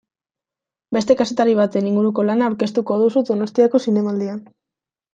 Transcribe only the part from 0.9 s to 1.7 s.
Beste kazetari